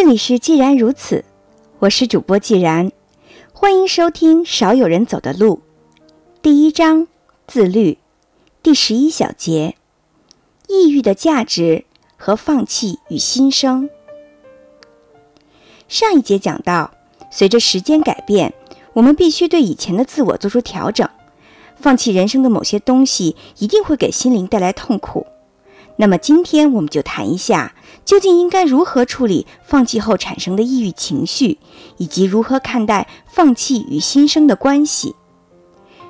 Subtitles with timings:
[0.00, 1.24] 这里是既然如此，
[1.80, 2.92] 我是主播既然，
[3.52, 5.60] 欢迎收听少有人走的路，
[6.40, 7.08] 第一章
[7.48, 7.98] 自律，
[8.62, 9.74] 第十一小节，
[10.68, 11.84] 抑郁的价值
[12.16, 13.90] 和放弃与新生。
[15.88, 16.92] 上一节讲到，
[17.32, 18.54] 随着时间改变，
[18.92, 21.10] 我们必须对以前的自我做出调整，
[21.74, 25.26] 放弃人生的某些东西，一定会给心灵带来痛苦。
[26.00, 31.58] 那么今天我们就谈一下，究竟应该如何处理放弃后产生的抑郁情绪，
[31.96, 35.16] 以及如何看待放弃与新生的关系。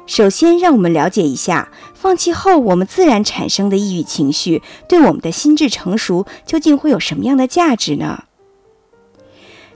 [0.04, 8.24] 首先，让我们了解一下放弃后我们自然产生的抑郁情绪对我们的心智成熟究竟会有什么样的价值呢？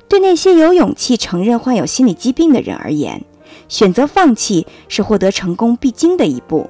[0.09, 3.25] 对那些有勇气承认患有心理疾病的人而言，
[3.69, 6.69] 选择放弃是获得成功必经的一步。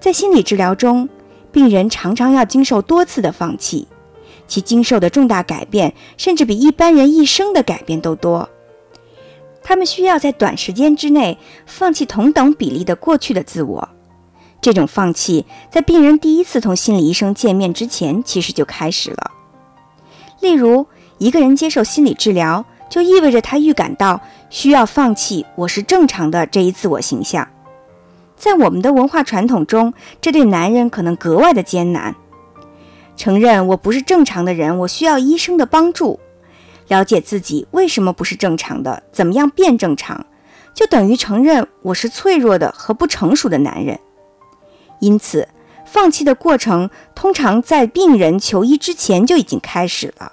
[0.00, 1.08] 在心理治疗中，
[1.58, 3.88] 病人常常要经受多次的放弃，
[4.46, 8.48] 其经受的重大改变甚至比一般人一生的改变都多。
[9.60, 13.88] 他们需要在短时间之内放弃同等比例的过去的自我。
[14.60, 19.32] 这种放弃在病人第一次同心理医生见面之前其实就开始了。
[20.40, 20.86] 例如，
[21.18, 27.48] 一个人接受心理治疗，就意味着他预感到需要放弃“我是正常的”这一自我形象。
[28.38, 32.14] 在我们的文化传统中，这对男人可能格外的艰难。
[33.16, 36.20] 承认我不是正常的人，我需要医生的帮助。
[36.86, 40.24] 了解自己为什么不是正常的，怎么样变正常，
[40.72, 43.98] 就等于承认我是脆弱的和不成熟的男人。
[45.00, 45.48] 因此，
[45.84, 50.32] 放弃的过程通常在病人求医之前就已经开始了。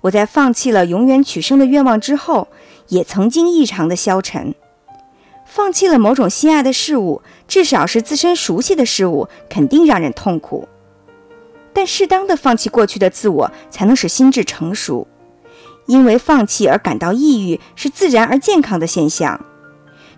[0.00, 2.48] 我在放弃了永远取胜的愿望之后，
[2.88, 4.54] 也曾经异常的消沉。
[5.50, 10.68] 放弃了某种心爱的事物，至少是自身熟悉的事物，肯定让人痛苦。
[11.72, 15.08] 但适当的放弃过去的自我，才能使心智成熟。
[15.86, 19.44] 因为放弃而感到抑郁是自然而健康的现象。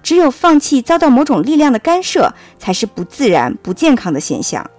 [0.03, 4.71] 只有放弃遭到某种力量的干涉，才是不自然、不健康的现象。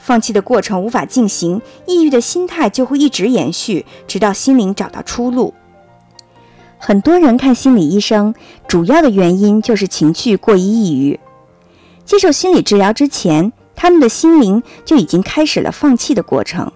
[0.00, 5.54] 放弃的过程无法进行，抑郁的心态就会一直延续，直到心灵找到出路。
[6.84, 8.34] 很多人看心理医生，
[8.66, 11.20] 主要的原因就是情绪过于抑郁。
[12.04, 16.72] 接受心理治疗之前，他们的心灵就已经开始了放弃的过程。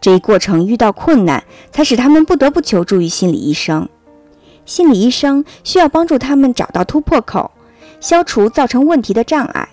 [0.00, 3.86] 这一过程遇到困难，才使他们不得不求助于心理医生。
[4.64, 7.50] 心理医生需要帮助他们找到突破口，
[8.00, 9.68] 消除造成问题的障碍。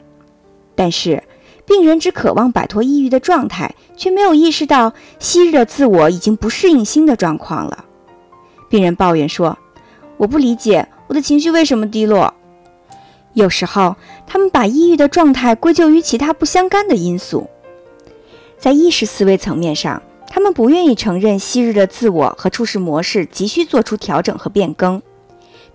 [0.76, 1.24] 但是，
[1.66, 7.86] 病人只渴望摆脱抑郁的状态，却没有意识到昔日的自我已经不适应新的状况了。
[8.72, 9.58] 病人抱怨说
[10.18, 12.34] ：“我不理解我的情绪为什么低落。”
[13.34, 13.96] 有时候，
[14.26, 17.50] 他们把抑郁的状态归咎于其他不相干的因素。
[18.58, 25.02] 在意识思维层面上，他们不愿意承认昔日的自我和处事模式急需做出调整和变更。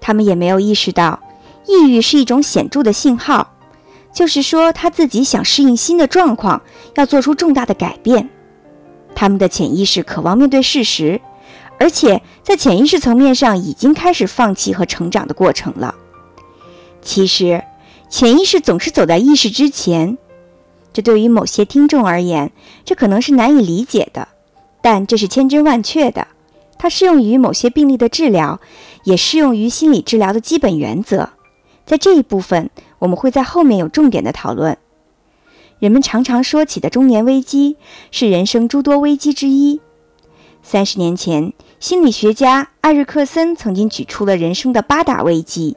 [0.00, 1.20] 他们也没有意识到，
[1.66, 3.54] 抑郁是一种显著的信号，
[4.12, 6.62] 就是说他自己想适应新的状况，
[6.94, 8.30] 要做出重大的改变。
[9.14, 11.20] 他们的潜意识渴望面对事实。
[11.78, 15.94] 而且在潜意识层面上已经开始放弃和成长的过程了。
[17.02, 17.62] 其实，
[18.08, 20.16] 潜意识总是走在意识之前，
[20.92, 22.50] 这对于某些听众而言，
[22.84, 24.28] 这可能是难以理解的，
[24.80, 26.26] 但这是千真万确的。
[26.78, 28.60] 它适用于某些病例的治疗，
[29.04, 31.30] 也适用于心理治疗的基本原则。
[31.84, 34.76] 在这一部分，我们会在后面有重点的讨论。
[35.78, 37.76] 人们常常说起的中年危机，
[38.10, 39.80] 是人生诸多危机之一。
[40.62, 41.52] 三十年前。
[41.78, 45.76] 心理学家艾瑞克森曾经举出了人生的八大危机。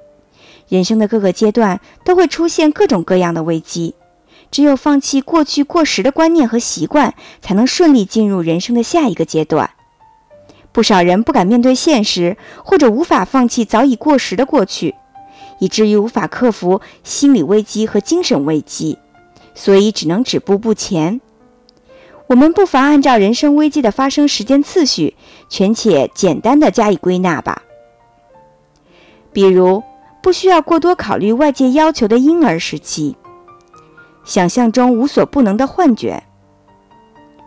[0.70, 3.96] 人生的各个阶段都会出现各种各样的危机，
[4.50, 9.72] 只有放弃过去过时的观念和习惯，才能顺利进入人生的下一个阶段。
[10.72, 14.96] 不少人不敢面对现实，或者无法放弃早已过时的过去，
[15.60, 18.98] 以至于无法克服心理危机和精神危机，
[19.54, 21.20] 所以只能止步不前。
[22.30, 25.16] 我们不妨按照人生危机的发生时间次序，
[25.50, 27.64] 全且简单的加以归纳吧。
[29.34, 29.82] 比如，
[30.22, 33.18] 不需要过多考虑外界要求的婴儿时期，
[34.24, 36.22] 想象中无所不能的幻觉，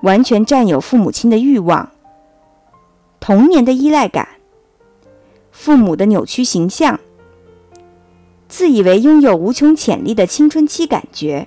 [0.02, 1.88] 完全占有父母亲的欲望，
[3.20, 4.26] 童年的依赖感，
[5.52, 6.98] 父母的扭曲形象，
[8.48, 11.46] 自以为拥有无穷潜力的青春期感觉，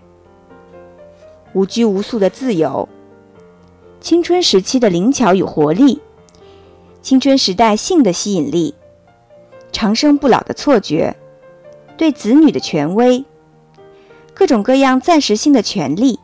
[1.52, 2.88] 无拘无束的自由。
[4.06, 6.00] 青春时期的灵巧与活力，
[7.02, 8.76] 青春时代性的吸引力，
[9.72, 11.16] 长生不老的错觉，
[11.98, 13.26] 对子女的权威，
[14.36, 16.20] 各种各样暂时性的权利，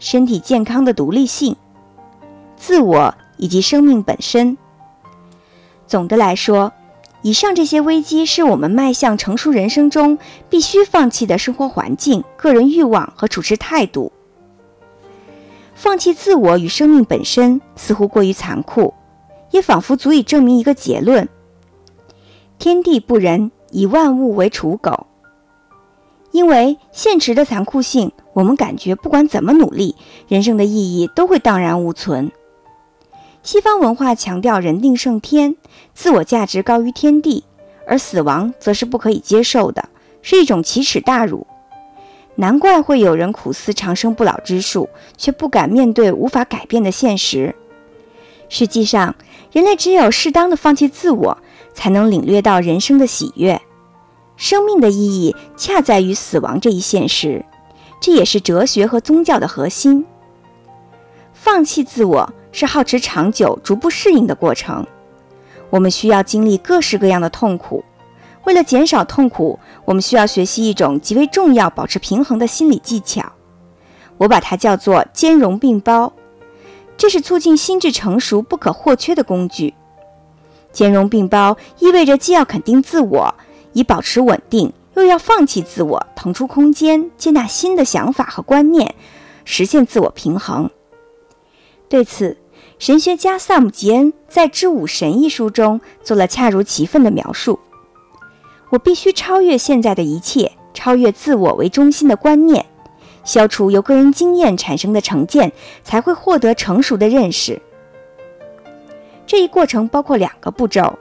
[0.00, 1.54] 身体健康的独立性，
[2.56, 4.58] 自我以及生命本身。
[5.86, 6.72] 总的来说，
[7.22, 10.18] 以上这些危机是我们迈向成熟人生中
[10.50, 14.10] 必须放弃的生活环境、个人欲望和处事态度。
[15.74, 18.94] 放弃自我与生命本身似乎过于残酷，
[19.50, 21.28] 也仿佛足以证明一个结论：
[22.58, 25.06] 天地不仁，以万物为刍狗。
[26.30, 29.96] 因为现实的残酷性，我们感觉不管怎么努力，
[30.28, 32.30] 人生的意义都会荡然无存。
[33.42, 35.56] 西方文化强调人定胜天，
[35.94, 37.44] 自我价值高于天地，
[37.86, 39.88] 而死亡则是不可以接受的，
[40.22, 41.46] 是一种奇耻大辱。
[42.36, 47.54] 难怪会有人苦思长生不老之术，却不敢面对无法改变的现实。
[48.48, 49.14] 实际上，
[49.52, 51.38] 人类只有适当的放弃自我，
[51.74, 53.60] 才能领略到人生的喜悦。
[54.36, 57.44] 生命的意义恰在于死亡这一现实，
[58.00, 60.04] 这也是哲学和宗教的核心。
[61.32, 64.86] 放弃自我是耗持长久、逐步适应的过程。
[65.70, 67.84] 我们需要经历各式各样的痛苦。
[68.44, 73.32] 为了减少痛苦，我们需要学习一种极为重要、保持平衡的心理技巧。
[74.18, 76.12] 我把它叫做兼容并包，
[76.96, 79.74] 这是促进心智成熟不可或缺的工具。
[80.72, 83.34] 兼容并包意味着既要肯定自我。
[83.74, 88.94] 以保持稳定，又要放弃自我，腾出空间，接纳新的想法和观念，
[89.46, 90.70] 实现自我平衡。
[91.88, 92.36] 对此，
[92.78, 97.58] 神学家萨姆吉恩在《之武神》一书中做了恰如其分的描述：
[98.72, 102.64] 我必须超越现在的一切，超越自我为中心的观念，
[103.22, 105.52] 消除由个人经验产生的成见，
[105.84, 107.60] 才会获得成熟的认识。
[109.26, 110.98] 这一过程包括两个步骤：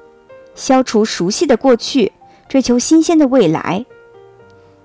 [0.53, 2.11] 消除熟悉的过去。
[2.49, 3.85] 追求新鲜的未来，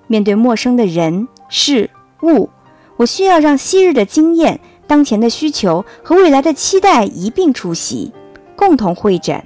[0.07, 1.89] 面对陌生的人事
[2.21, 2.49] 物，
[2.95, 8.13] 我需要让昔日的经验、当前的需求和未来的期待一并出席，
[8.55, 9.43] 共同会诊，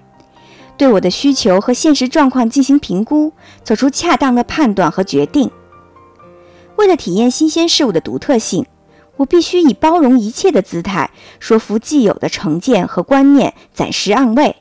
[0.81, 3.33] 对我的需求和现实状况进行评估，
[3.63, 5.51] 做出恰当的判断和决定。
[6.75, 8.65] 为了体验新鲜事物的独特性，
[9.17, 14.55] 我必须以包容一切的姿态，说服既有的成见和观念暂时让位。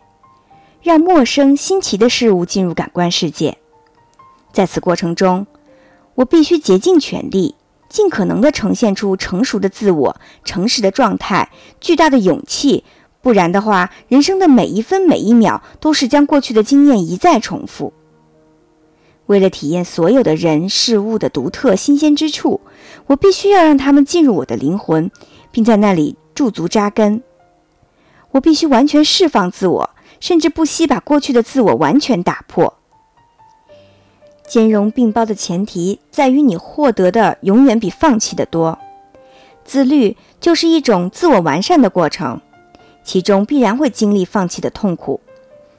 [0.82, 3.56] 让陌生新奇的事物进入感官世界，
[4.52, 5.46] 在此过程中，
[6.16, 7.54] 我必须竭尽全力，
[7.88, 11.50] 尽可能地呈现出成熟的自我、诚实的状态、
[11.80, 12.84] 巨大的勇气。
[13.22, 17.92] 不然的话，人生的每一分每一秒都是将过去的经验一再重复。
[19.26, 22.60] 为了体验所有的人事物的独特新鲜之处，
[23.06, 25.10] 我必须要让他们进入我的灵魂，
[25.50, 27.22] 并在那里驻足扎根。
[28.32, 29.90] 我必须完全释放自我。
[30.20, 32.74] 甚至不惜把过去的自我完全打破。
[34.46, 38.78] 兼容并包的前提在于你获得的永远比放弃的多。
[39.64, 42.38] 自律就是一种自我完善的过程，
[43.02, 45.20] 其中必然会经历放弃的痛苦，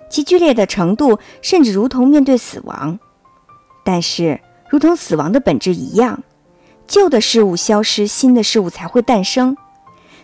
[0.10, 3.00] 其剧烈的程度甚至如同面对死亡。
[3.84, 4.40] 但是，
[4.70, 6.24] 如同死亡的本质一样，
[6.88, 9.56] 旧的事物消失，新的事物才会诞生。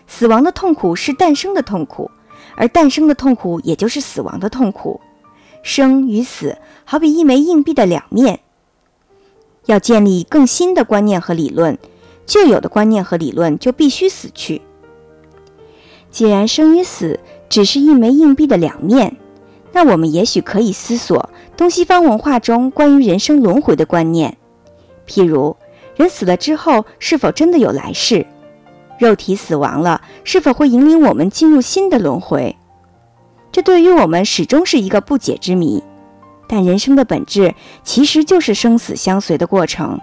[0.06, 2.10] 死亡的痛苦是诞生的痛苦。
[2.56, 5.00] 而诞生的痛苦，也就是死亡的痛苦。
[5.62, 8.40] 生与死，好比一枚硬币的两面。
[9.66, 11.78] 要建立更新的观念和理论，
[12.26, 14.60] 旧有的观念和理论就必须死去。
[16.18, 19.16] 既然生与死只是一枚硬币的两面，
[19.70, 24.36] 那我们也许可以思索东西方文化中关于人生轮回的观念，
[25.06, 25.56] 譬如
[25.94, 28.26] 人死了之后是否真的有来世？
[28.98, 32.56] 肉体死亡了，是否会引领我们进入新的轮回？
[33.52, 35.84] 这对于我们始终是一个不解之谜。
[36.48, 40.00] 但人生的本质其实就是生死相随的过程。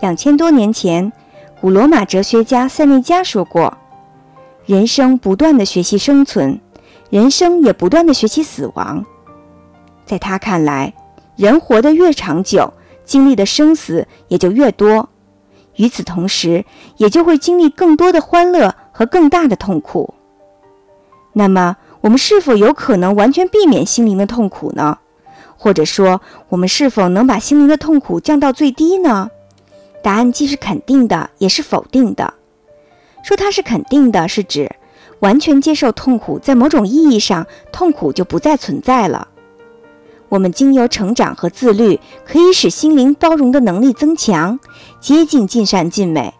[0.00, 1.12] 两千多年前，
[1.60, 3.76] 古罗马哲学家塞内加说过
[4.68, 6.60] ：“人生不断的学习生存，
[7.08, 9.02] 人生也不断的学习死亡。”
[10.04, 10.92] 在他看来，
[11.36, 15.08] 人活得越长久，经历的生死也就越多。
[15.76, 16.66] 与此同时，
[16.98, 20.12] 也就会经历更多的欢乐和更大的痛苦。
[21.32, 24.98] 那么，我们是否有可能完全避免心灵的痛苦呢？
[25.56, 26.20] 或者说，
[26.50, 29.30] 我们是否能把心灵的痛苦降到最低呢？
[30.02, 32.34] 答案既是肯定的，也是否定的。
[33.28, 34.74] 说它是肯定的，是指
[35.18, 39.28] 完全接受痛苦，在某种意义上，痛苦就不再存在了。
[40.30, 44.58] 我们经由成长和自律，可以使心灵包容的能力增强，
[44.98, 46.32] 接近尽善尽美。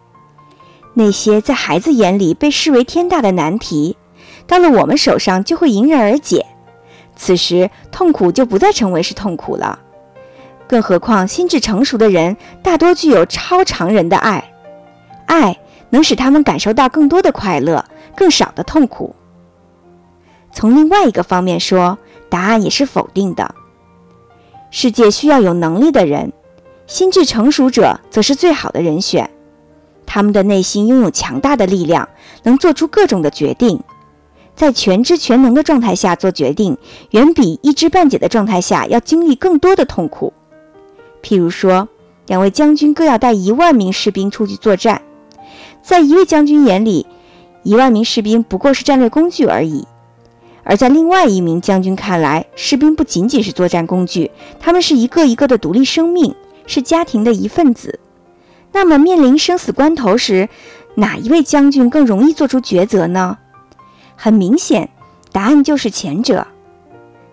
[0.95, 3.95] 那些在孩子眼里被视为天大的难题，
[4.47, 6.43] 到了我们手上就会迎刃而解。
[7.15, 9.77] 此时，痛苦就不再成为是痛苦了。
[10.67, 14.51] 更何况，心智成熟的人大多具有超常人的爱，
[15.27, 15.58] 爱
[15.89, 19.15] 能使他们感受到更多的快乐，更少的痛苦。
[20.51, 21.97] 从另外一个方面说，
[22.29, 23.55] 答案也是否定的。
[24.71, 26.31] 世界需要有能力的人，
[26.87, 29.29] 心智成熟者则是最好的人选。
[30.05, 32.09] 他们的内心拥有强大的力量，
[32.43, 33.79] 能做出各种的决定。
[34.55, 36.77] 在全知全能的状态下做决定，
[37.11, 40.33] 远比一知半解的状态下要经历更多的痛苦。
[41.23, 41.87] 譬如说，
[42.25, 45.01] 两位将军各要带一万名士兵出去作战，
[45.89, 47.07] 在一位将军眼里，
[47.63, 49.87] 一万名士兵不过是战略工具而已；
[50.63, 54.29] 而在另外一名将军看来，士兵不仅仅是作战工具，
[54.59, 56.35] 他们是一个一个的独立生命，
[56.67, 57.99] 是家庭的一份子。
[58.71, 60.47] 那么，面临生死关头时，
[60.93, 63.39] 哪一位将军更容易做出抉择呢？
[64.15, 64.91] 很明显，
[65.31, 66.45] 答案就是前者。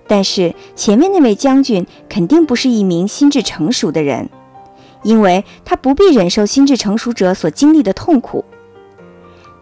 [0.09, 4.31] 但是，前面那位将军肯定不是一名心智成熟的人，
[5.07, 8.45] 因为他不必忍受心智成熟者所经历的痛苦。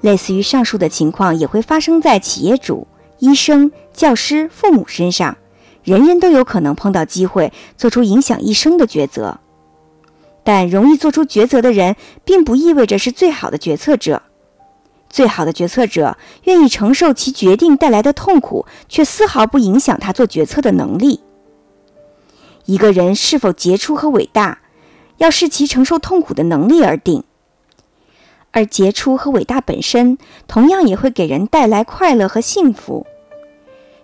[0.00, 2.86] 类似于上述的情况，也会发生在企业主、
[3.18, 5.36] 医生、教师、父母身上，
[5.82, 9.38] 人人都有可能碰到机会做出影响一生的抉择。
[10.42, 14.22] 但容易做出抉择的人，并不意味着是最好的决策者。
[15.10, 21.20] 最好的决策者愿意承受其决定带来的痛苦，却丝毫不影响他做决策的能力。
[22.64, 24.60] 一个人是否杰出和伟大，
[25.18, 27.24] 要视其承受痛苦的能力而定。
[28.50, 30.16] 而杰出和伟大本身，
[30.46, 33.06] 同样也会给人带来快乐和幸福。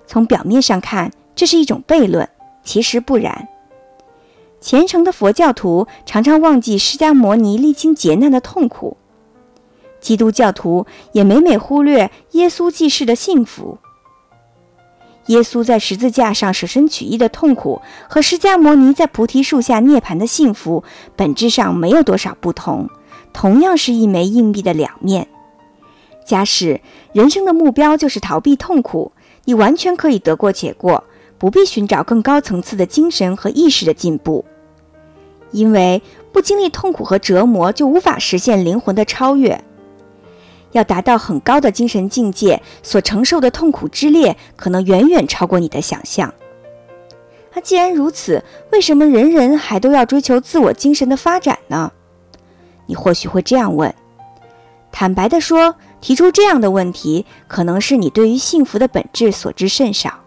[0.06, 2.28] 从表面上看，这是一种悖论，
[2.64, 3.48] 其实不然。
[4.60, 8.96] 虔诚的佛教徒常常忘记释迦牟尼历经劫难的痛苦，
[10.00, 13.78] 基督教徒也每每忽略耶稣济世的幸福。
[15.26, 20.82] 耶稣在十字架上舍身取义的痛苦和释迦牟尼在菩提树下涅槃的幸福
[21.14, 22.88] 本质上没有多少不同，
[23.32, 25.28] 同样是一枚硬币的两面。
[26.24, 26.80] 假使
[27.12, 29.12] 人生的目标就是逃避痛苦，
[29.44, 31.04] 你完全可以得过且过。
[31.38, 34.44] 不必寻找更高层次的精神和意识的进步，
[35.52, 39.64] 因为不经历痛苦和折磨，就无法实现灵魂的超越。
[40.72, 46.32] 要达到很高的精神境界，所承受的痛苦之烈，可能远远超过你的想象。
[47.54, 51.90] 那既然如此，为什么人人还都要追求自我精神的发展呢？
[52.86, 53.92] 你或许会这样问。
[54.92, 60.20] 坦白地说，提出这样的问题，可能是你对于幸福的本质所知甚少。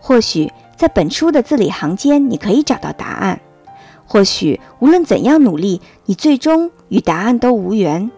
[0.00, 3.38] 或许在本书的字里行间，你可以找到答案；
[4.04, 8.10] 或许无论怎样努力，你最终与答案都无缘。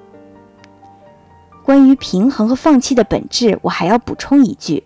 [1.65, 4.85] 关于平衡和放弃的本质，我还要补充一句：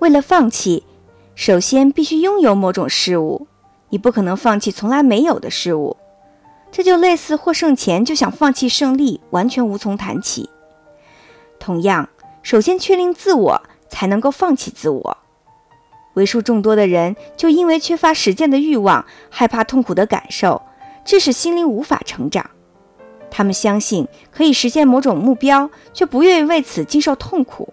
[0.00, 0.84] 为了放弃，
[1.34, 3.46] 首先必须拥有某种事物，
[3.88, 5.96] 你不可能放弃从来没有的事物。
[6.70, 10.50] 这就类似获胜前就想放弃胜利，完全无从谈起。
[11.58, 12.10] 同样，
[12.42, 15.16] 首先确定自我，才能够放弃自我。
[16.12, 20.60] 为数众多的人就因为缺乏实践的欲望，害怕痛苦的感受，
[21.06, 22.50] 致使心灵无法成长。
[23.30, 27.72] 他们相信可以实现某种目标，却不愿意为此经受痛苦。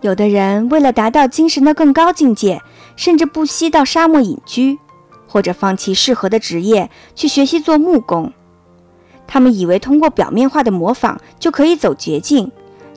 [0.00, 2.60] 有的人为了达到精神的更高境界，
[2.96, 4.78] 甚至不惜到沙漠隐居，
[5.28, 8.32] 或者放弃适合的职业去学习做木工。
[9.26, 12.50] 他们以为通过表面化的模仿就可以走捷径，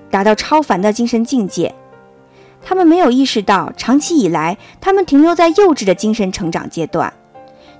[0.09, 1.73] 达到超凡的精神境界。
[2.63, 7.13] 他们没有意识到，长期以来，他们停留在幼稚的精神成长阶段。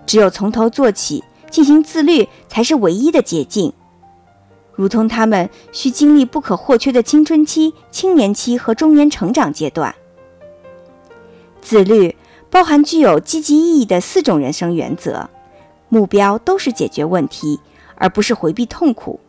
[0.06, 3.74] 只有从头做起，进行自律，才是唯一的捷径。
[4.74, 9.96] 如同他们需经历不可或缺的青春期、青年期和中年成长阶段。
[11.62, 12.16] 自律
[12.50, 15.30] 包含具有积极意义的四种人生原则，
[15.90, 17.60] 目标都是解决问题，
[17.96, 19.20] 而不是回避痛苦。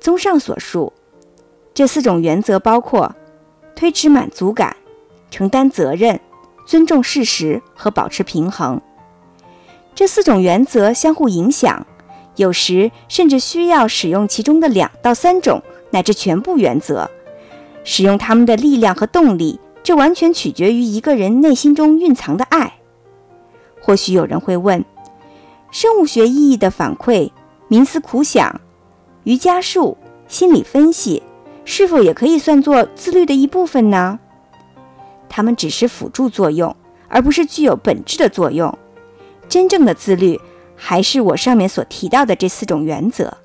[0.00, 0.92] 综上所述，
[1.72, 3.14] 这四种原则包括。
[3.76, 4.76] 推迟满足感、
[5.32, 6.20] 承担责任、
[6.64, 8.80] 尊重事实和保持平衡，
[9.94, 11.86] 这四种原则相互影响，
[12.36, 17.10] 有时甚至需要使用其中的两到三种乃至全部原则。
[17.84, 22.74] 使用它们的力量和动力，这完全取决于一个人内心中蕴藏的爱。
[23.80, 24.84] 或许有人会问：
[25.70, 27.30] 生物学意义的反馈、
[27.68, 28.60] 冥思苦想、
[29.24, 29.96] 瑜伽术、
[30.26, 31.22] 心理分析。
[31.66, 34.18] 是否也可以算作自律的一部分呢？
[35.30, 36.76] 它们只是辅助作用，
[37.08, 38.76] 而不是具有本质的作用。
[39.54, 40.40] 真正的自律
[40.74, 43.38] 还是我上面所提到的这四种原则。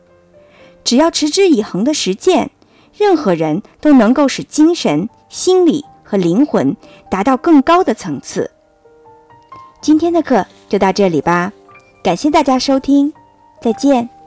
[0.83, 2.49] 只要持之以恒的实践，
[2.97, 6.75] 任何人都能够使精神、心理和灵魂
[7.11, 8.49] 达到更高的层次。
[9.83, 11.53] 今天的课就到这里吧，
[12.03, 13.13] 感谢大家收听，
[13.61, 14.18] 再见。